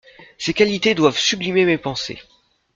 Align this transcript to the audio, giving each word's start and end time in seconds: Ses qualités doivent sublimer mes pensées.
Ses 0.39 0.55
qualités 0.55 0.95
doivent 0.95 1.19
sublimer 1.19 1.63
mes 1.63 1.77
pensées. 1.77 2.19